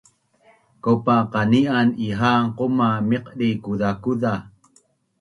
Kaupa 0.83 1.15
qani’an 1.31 1.87
iha’an 2.05 2.43
quma 2.57 2.87
meqdi 3.09 3.47
kuzakuza 3.63 4.33